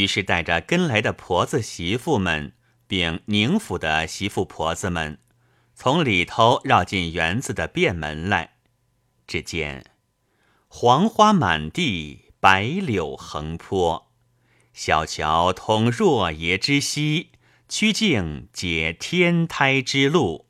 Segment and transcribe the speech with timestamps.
[0.00, 2.54] 于是带着跟来的婆子媳妇们，
[2.86, 5.18] 并宁府的媳妇婆子们，
[5.74, 8.54] 从里头绕进园子的便门来。
[9.26, 9.84] 只见
[10.68, 14.10] 黄花满地，白柳横坡，
[14.72, 17.32] 小桥通若耶之溪，
[17.68, 20.46] 曲径解天台之路。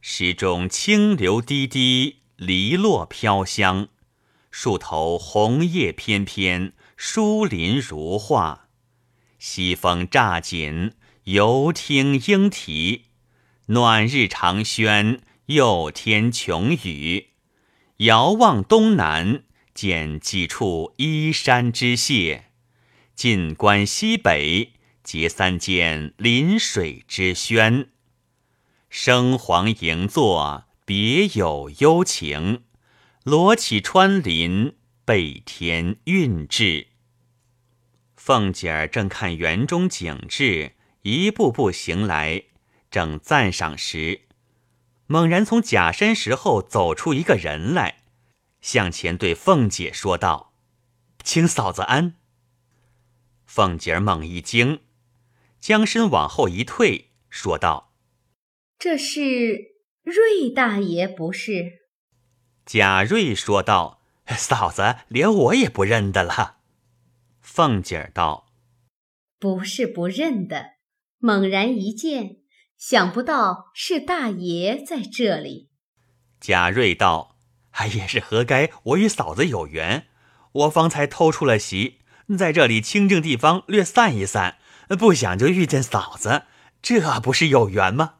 [0.00, 3.86] 石中清流滴滴，篱落飘香，
[4.50, 8.66] 树头红叶翩翩，疏林如画。
[9.40, 10.92] 西风乍紧，
[11.24, 13.06] 犹听莺啼；
[13.68, 17.28] 暖日长轩，又添琼雨。
[17.96, 22.42] 遥望东南，见几处依山之榭；
[23.14, 27.88] 近观西北，结三间临水之轩。
[28.90, 32.58] 生黄迎坐，别有幽情；
[33.24, 34.76] 罗绮穿林，
[35.06, 36.88] 背天韵致。
[38.22, 42.44] 凤姐儿正看园中景致，一步步行来，
[42.90, 44.26] 正赞赏时，
[45.06, 48.02] 猛然从假山石后走出一个人来，
[48.60, 50.52] 向前对凤姐说道
[51.24, 52.16] ：“请嫂子安。”
[53.46, 54.80] 凤姐儿猛一惊，
[55.58, 57.94] 将身往后一退，说道
[58.78, 61.80] ：“这是瑞大爷不是？”
[62.66, 64.02] 贾瑞说道
[64.36, 66.58] ：“嫂子，连我也不认得了。”
[67.40, 68.46] 凤姐儿道
[69.38, 70.74] ：“不是不认得，
[71.18, 72.36] 猛然一见，
[72.76, 75.70] 想不到是大爷在这里。”
[76.40, 77.36] 贾瑞道
[77.72, 80.06] ：“哎，也是活该，我与嫂子有缘。
[80.52, 81.98] 我方才偷出了席，
[82.38, 84.58] 在这里清静地方略散一散，
[84.98, 86.44] 不想就遇见嫂子，
[86.80, 88.16] 这不是有缘吗？”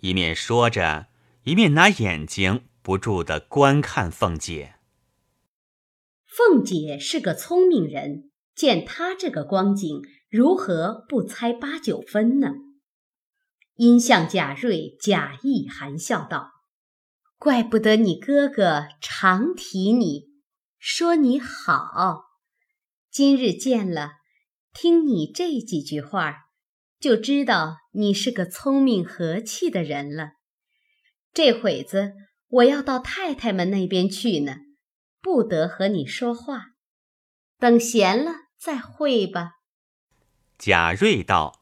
[0.00, 1.08] 一面说着，
[1.42, 4.75] 一面拿眼睛不住的观看凤姐。
[6.36, 8.30] 凤姐是个聪明人。
[8.54, 12.48] 见他这个光景，如何不猜八九分呢？
[13.76, 16.50] 因向贾瑞假意含笑道
[17.40, 20.26] ：“怪不得你哥哥常提你，
[20.78, 22.24] 说你好。
[23.10, 24.12] 今日见了，
[24.74, 26.34] 听你这几句话，
[27.00, 30.32] 就知道你是个聪明和气的人了。
[31.32, 32.12] 这会子
[32.48, 34.56] 我要到太太们那边去呢，
[35.26, 36.74] 不得和你说话。
[37.58, 39.56] 等闲了。”再会吧。
[40.58, 41.60] 贾瑞道：“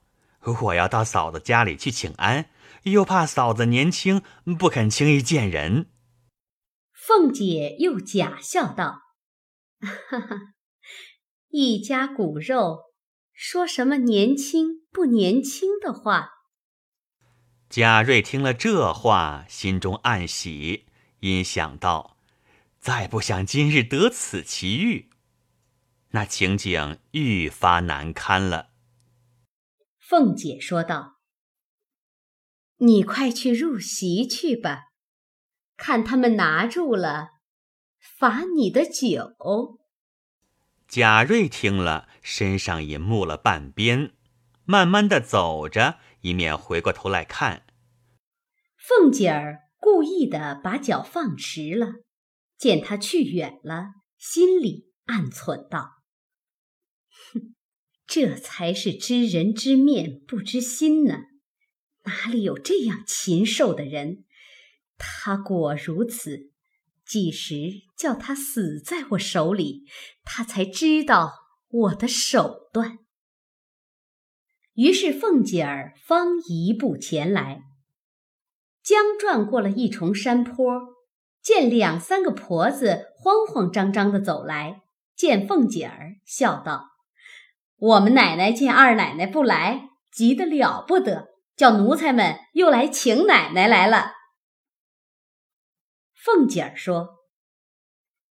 [0.62, 2.48] 我要到嫂子家里去请安，
[2.84, 4.22] 又怕嫂子年轻，
[4.56, 5.90] 不肯轻易见人。”
[6.94, 9.00] 凤姐又假笑道
[9.82, 10.54] ：“哈哈，
[11.48, 12.94] 一家骨肉，
[13.32, 16.30] 说什么年轻不年轻的话？”
[17.68, 20.86] 贾瑞听了这话，心中暗喜，
[21.18, 22.13] 因想到
[22.84, 25.08] ：“再不想今日得此奇遇。”
[26.12, 28.72] 那情景愈发难堪了。
[29.98, 31.16] 凤姐说道
[32.76, 34.92] ：“你快去入席去吧，
[35.78, 37.30] 看他们拿住了，
[37.98, 39.80] 罚你的酒。”
[40.86, 44.12] 贾瑞听了，身上也木了半边，
[44.64, 47.64] 慢慢的走着，一面回过头来看。
[48.76, 52.03] 凤姐儿故意的把脚放迟了，
[52.56, 56.02] 见他去远了，心里暗忖道。
[57.32, 57.54] 哼
[58.06, 61.20] 这才是知人知面不知心呢，
[62.02, 64.24] 哪里有这样禽兽的人？
[64.96, 66.52] 他果如此，
[67.04, 69.84] 几时叫他死在我手里，
[70.22, 71.32] 他才知道
[71.68, 73.00] 我的手段。
[74.74, 77.62] 于是凤姐儿方一步前来，
[78.82, 80.93] 将转过了一重山坡，
[81.44, 84.80] 见两三个婆子慌慌张张的走来，
[85.14, 86.92] 见凤姐儿，笑道。
[87.76, 94.12] 我们奶奶见二奶奶不来，急得了不得，叫奴才们又来请奶奶来了。
[96.14, 97.18] 凤姐儿说：“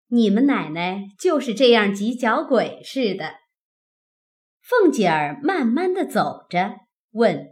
[0.09, 3.38] 你们奶奶就是这样急脚鬼似的。”
[4.62, 6.75] 凤姐儿慢慢的走着，
[7.10, 7.48] 问：“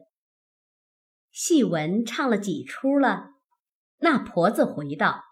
[1.33, 3.31] 戏文唱了几出了？”
[3.99, 5.23] 那婆子回道：“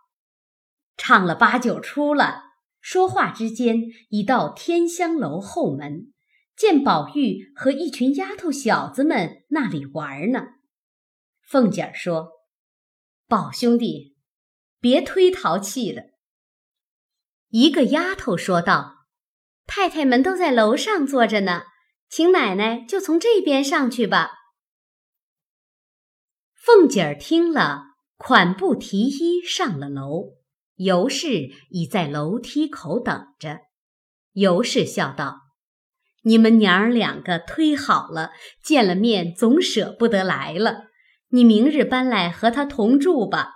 [0.97, 2.43] 唱了八九出了。”
[2.81, 6.13] 说话之间，已到天香楼后门。
[6.55, 10.45] 见宝玉和一群丫头小子们那里玩呢，
[11.41, 12.29] 凤姐儿说
[13.27, 14.15] ：“宝兄弟，
[14.79, 16.03] 别忒淘气了。”
[17.49, 19.07] 一个丫头说道
[19.67, 21.63] ：“太太们都在楼上坐着呢，
[22.07, 24.31] 请奶奶就从这边上去吧。”
[26.53, 30.35] 凤姐儿听了，款步提衣上了楼。
[30.75, 33.59] 尤氏已在楼梯口等着。
[34.33, 35.41] 尤氏笑道。
[36.23, 38.31] 你们娘儿两个忒好了，
[38.63, 40.85] 见了面总舍不得来了。
[41.29, 43.49] 你明日搬来和他同住吧。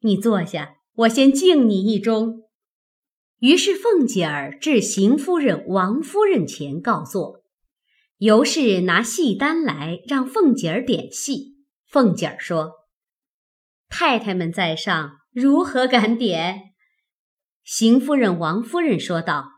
[0.00, 2.48] 你坐下，我先敬你一盅。”
[3.38, 7.44] 于是凤姐儿至邢夫人、王夫人前告座。
[8.16, 11.54] 尤氏拿戏单来，让凤姐儿点戏。
[11.86, 12.72] 凤姐儿说
[13.88, 16.74] ：“太太们在上，如何敢点？”
[17.64, 19.50] 邢夫人、王夫人说道：“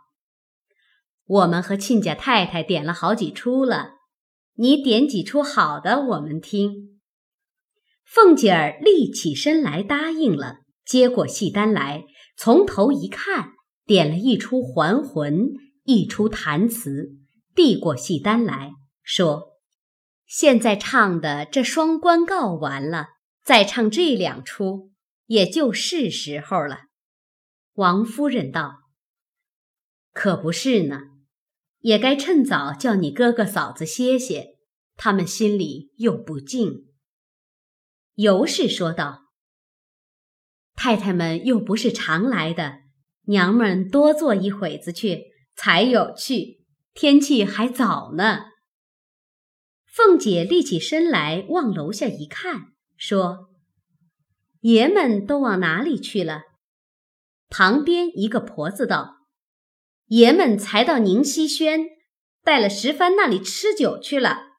[1.24, 3.92] 我们和亲家太太点了好几出了，
[4.54, 7.00] 你点几出好的，我们听。”
[8.04, 12.04] 凤姐儿立起身来答应了，接过戏单来，
[12.36, 13.52] 从头一看，
[13.86, 15.34] 点了一出《还魂》，
[15.84, 17.16] 一出弹词。
[17.54, 18.72] 递过戏单来
[19.02, 19.60] 说
[20.26, 23.08] ：“现在唱的这双关告完了，
[23.44, 24.89] 再唱这两出，
[25.30, 26.86] 也就是时候了。”
[27.74, 28.80] 王夫人道
[30.12, 31.02] ：“可不是呢，
[31.78, 34.56] 也该趁早叫你哥哥嫂子歇歇，
[34.96, 36.88] 他们心里又不静。”
[38.16, 39.26] 尤氏说道
[40.74, 42.80] ：“太太们又不是常来的，
[43.26, 46.58] 娘们多坐一会子去才有趣。”
[46.92, 48.46] 天气还早呢。
[49.86, 53.48] 凤姐立起身来，往楼下一看，说
[54.60, 56.42] ：“爷们都往哪里去了？”
[57.48, 59.26] 旁边一个婆子道
[60.06, 61.86] ：“爷们才到宁熙轩，
[62.42, 64.50] 带了石帆那里吃酒去了。”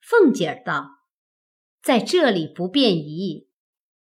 [0.00, 1.00] 凤姐儿道
[1.82, 3.48] ：“在这里不便宜，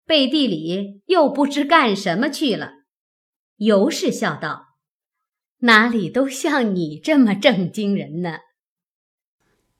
[0.04, 2.72] 背地里又不知干什么去了。”
[3.56, 4.74] 尤氏笑道。
[5.58, 8.40] 哪里都像你这么正经人呢？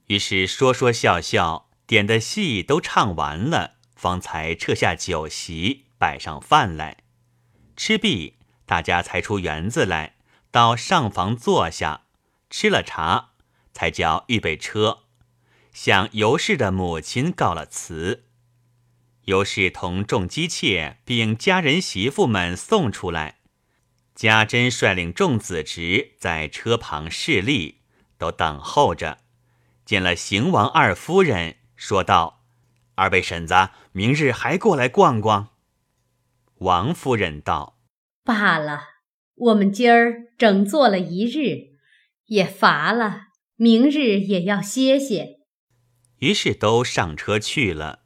[0.07, 3.74] 于是说说笑笑，点的戏都唱完了，
[4.05, 6.99] 方才撤下酒席，摆上饭来。
[7.75, 8.35] 吃毕，
[8.67, 10.17] 大家才出园子来，
[10.51, 12.03] 到上房坐下，
[12.51, 13.31] 吃了茶，
[13.73, 15.05] 才叫预备车，
[15.73, 18.27] 向尤氏的母亲告了辞。
[19.23, 23.39] 尤氏同众姬妾并家人媳妇们送出来。
[24.15, 27.81] 家珍率领众子侄在车旁侍立，
[28.19, 29.21] 都等候着。
[29.87, 32.43] 见了邢王二夫人，说道
[32.95, 35.51] ：“二位婶子，明日还过来逛逛。”
[36.59, 37.79] 王夫人道
[38.25, 38.83] ：“罢了，
[39.35, 41.77] 我们今儿整坐了一日，
[42.27, 45.41] 也乏了，明日也要歇歇。”
[46.21, 48.01] 于是都上车去了。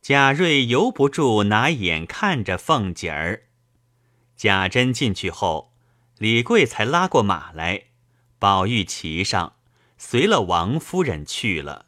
[0.00, 3.44] 贾瑞由不住拿眼看着凤姐儿。
[4.36, 5.74] 贾珍进去后，
[6.18, 7.84] 李贵才拉过马来，
[8.38, 9.56] 宝玉骑上，
[9.98, 11.86] 随了王夫人去了。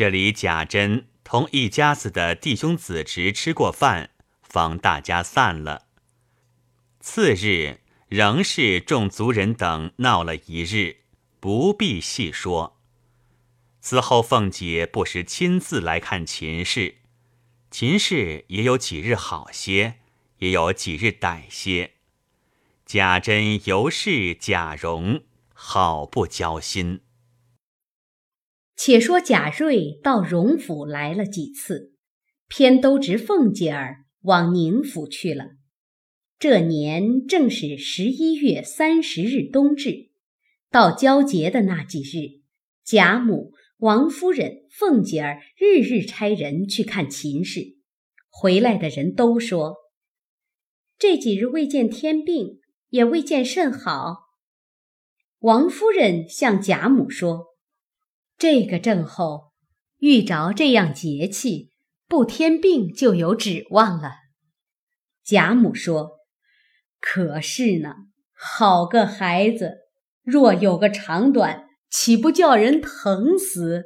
[0.00, 4.08] 这里贾珍同一家子的弟兄子侄吃过饭，
[4.42, 5.88] 方大家散了。
[7.00, 11.00] 次日仍是众族人等闹了一日，
[11.38, 12.80] 不必细说。
[13.82, 16.94] 此后凤姐不时亲自来看秦氏，
[17.70, 19.98] 秦氏也有几日好些。
[20.38, 21.96] 也有几日歹些，
[22.86, 27.02] 贾珍、尤氏、贾蓉好不交心。
[28.82, 31.92] 且说贾瑞到荣府来了几次，
[32.48, 35.48] 偏都值凤姐儿往宁府去了。
[36.38, 40.08] 这年正是十一月三十日冬至，
[40.70, 42.40] 到交节的那几日，
[42.82, 47.76] 贾母、王夫人、凤姐儿日日差人去看秦氏，
[48.30, 49.76] 回来的人都说。
[50.98, 54.30] 这几日未见天病，也未见甚好。
[55.40, 57.48] 王夫人向贾母说
[58.40, 59.52] ：“这个症候
[59.98, 61.68] 遇着这样节气，
[62.08, 64.12] 不添病就有指望了。”
[65.22, 66.12] 贾母说
[66.98, 67.94] ：“可是呢，
[68.32, 69.74] 好个孩子，
[70.22, 73.84] 若有个长短，岂不叫人疼死？”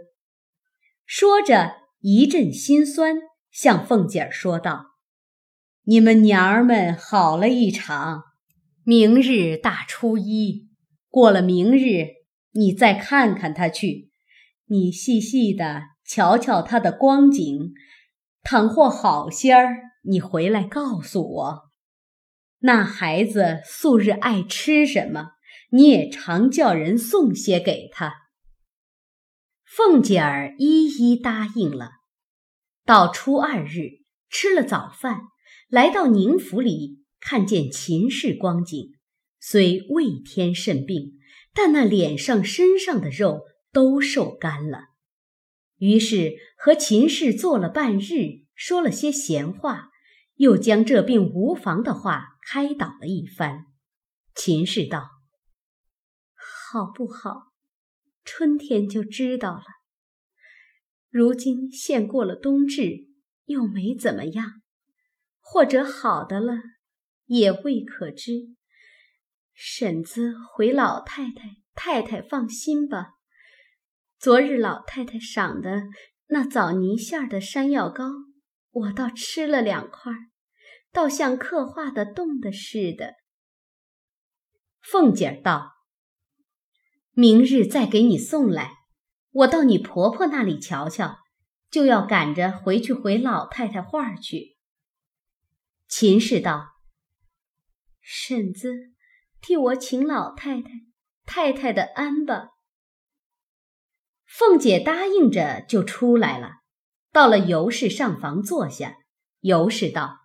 [1.05, 3.17] 说着一阵心酸，
[3.51, 4.93] 向凤姐儿说道。
[5.83, 8.23] 你们娘儿们好了一场，
[8.85, 10.69] 明日大初一
[11.11, 12.07] 过了，明日
[12.53, 14.13] 你再看看他去，
[14.66, 17.73] 你细细的瞧瞧他的光景，
[18.42, 21.71] 倘或好些儿，你回来告诉我。
[22.61, 25.33] 那孩子素日爱吃什么，
[25.71, 28.14] 你也常叫人送些给他。
[29.64, 31.90] 凤姐儿一一答应了。
[32.87, 35.23] 到初二日，吃了早饭。
[35.68, 38.94] 来到宁府里，看见秦氏光景，
[39.40, 41.18] 虽未添甚病，
[41.52, 43.40] 但那脸上、身上的肉
[43.75, 44.87] 都受干了。
[45.76, 49.90] 于是和秦氏坐了半日，说了些闲话，
[50.37, 53.66] 又将这病无妨的话开导了一番。
[54.35, 55.11] 秦氏道
[56.33, 57.52] ：“好不好，
[58.25, 59.64] 春天就知道了。
[61.11, 63.09] 如今现过了冬至，
[63.47, 64.62] 又没怎么样，
[65.40, 66.54] 或者好的了，
[67.26, 68.54] 也未可知。
[69.52, 73.13] 婶子回老太太、太太放心吧。
[74.25, 75.83] 昨日老太太赏的
[76.28, 78.11] 那枣泥馅的山药糕，
[78.71, 80.14] 我倒吃了两块，
[80.90, 83.16] 倒像刻画的冻的似的。
[84.81, 85.73] 凤姐儿道
[87.12, 88.73] ：“明日再给你送来，
[89.31, 91.19] 我到你婆婆那里瞧瞧，
[91.71, 94.57] 就要赶着回去回老太太话去。”
[95.87, 96.69] 秦氏道
[98.00, 98.95] ：“婶子。”
[99.43, 100.71] 替我请老太太、
[101.26, 102.52] 太太的安吧。
[104.37, 106.55] 凤姐答应着就出来了，
[107.12, 108.97] 到了尤氏上房坐下。
[109.38, 110.23] 尤氏道：“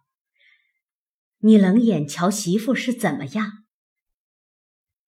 [1.37, 3.65] 你冷眼瞧媳妇是怎么样？”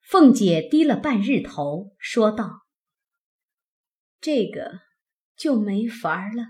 [0.07, 2.67] 凤姐低了半日头，说道
[4.21, 4.81] ：“这个
[5.35, 6.43] 就没法儿了，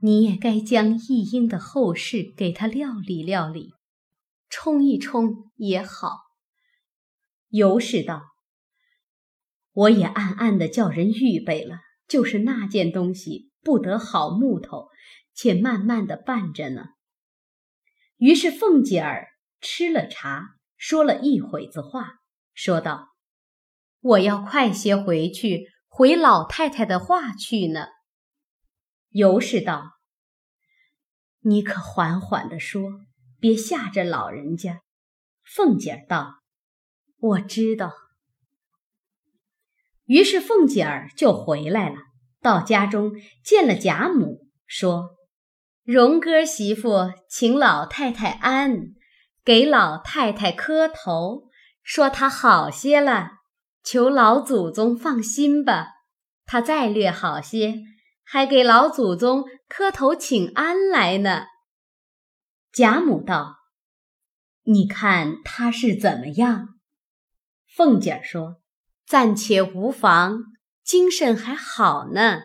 [0.00, 3.72] 你也该将一英的后事给他料理料理，
[4.48, 6.18] 冲一冲也好。”
[7.50, 8.33] 尤氏道
[9.74, 14.88] ：“我也暗暗的叫人预备了，就是那件东西不得好木头，
[15.34, 16.86] 且慢慢的办着呢。”
[18.16, 19.26] 于是凤姐儿
[19.60, 22.20] 吃了茶，说了一会子话，
[22.54, 23.08] 说道
[24.00, 27.88] ：“我要快些回去回老太太的话去呢。”
[29.10, 29.98] 尤氏道
[31.42, 33.00] ：“你可缓缓的说，
[33.40, 34.82] 别吓着老人家。”
[35.44, 36.36] 凤姐儿道。
[37.18, 38.03] 我知道。
[40.06, 41.96] 于是凤姐儿就回来了，
[42.40, 45.16] 到家中见了贾母，说
[45.84, 48.94] ：“荣哥媳妇请老太太安，
[49.44, 51.44] 给老太太磕头，
[51.82, 53.30] 说她好些了，
[53.82, 55.88] 求老祖宗放心吧。
[56.44, 57.76] 她再略好些，
[58.22, 61.46] 还给老祖宗磕头请安来呢。”
[62.70, 63.56] 贾母道
[64.64, 66.80] ：“你看她是怎么样？”
[67.74, 68.56] 凤姐儿说
[69.06, 70.44] ：“暂且无妨，
[70.82, 72.40] 精神还好呢。”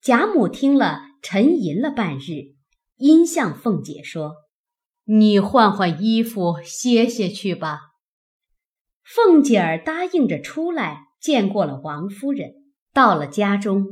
[0.00, 2.56] 贾母听了，沉吟了半日，
[2.96, 4.34] 因向凤姐说
[5.04, 7.80] ：“你换换衣服，歇歇去吧。”
[9.04, 12.54] 凤姐儿答应着出来，见过了王夫人。
[12.92, 13.86] 到了家中，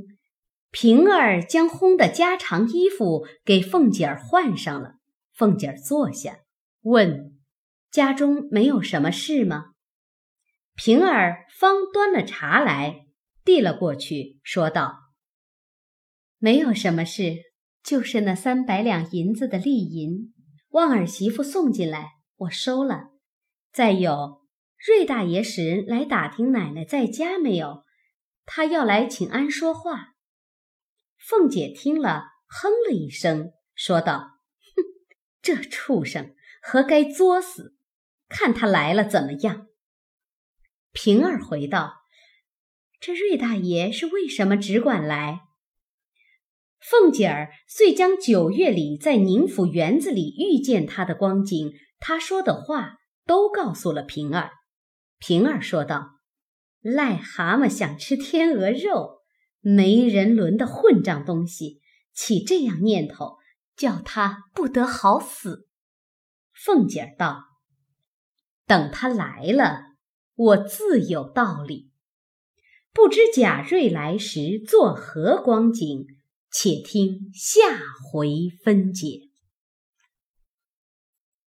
[0.71, 4.95] 平儿将烘的家常衣服给凤姐儿换上了。
[5.35, 6.39] 凤姐儿坐下，
[6.83, 7.39] 问
[7.91, 9.72] ：“家中没有什么事吗？”
[10.75, 13.07] 平儿方端了茶来，
[13.45, 15.01] 递了过去，说道
[16.39, 17.37] ：“没有什么事，
[17.83, 20.33] 就是那三百两银子的利银，
[20.71, 23.11] 望儿媳妇送进来，我收了。
[23.71, 24.43] 再有，
[24.87, 27.85] 瑞大爷使人来打听奶奶在家没有，
[28.47, 30.15] 他要来请安说话。”
[31.19, 34.41] 凤姐听了，哼了一声，说道
[34.75, 34.83] ：“哼，
[35.43, 37.77] 这畜生何该作死？
[38.29, 39.69] 看他来了怎么样？”
[40.93, 42.03] 平儿回道
[43.01, 45.41] ：“这瑞大爷是为什么只管来？”
[46.79, 54.51] 凤姐儿遂将九月里在宁府园子里遇见他的光景，他说的话都告诉了平儿。
[55.19, 56.19] 平儿说道
[56.83, 59.23] ：“癞蛤蟆想吃天鹅肉，
[59.61, 61.81] 没人伦的混账东西，
[62.13, 63.39] 起这样念头，
[63.77, 65.69] 叫他不得好死。”
[66.53, 67.45] 凤姐儿道
[68.67, 69.92] ：“等他来了。”
[70.35, 71.91] 我自有道理，
[72.93, 76.07] 不知贾瑞来时作何光景，
[76.51, 77.79] 且听下
[78.11, 79.32] 回分解。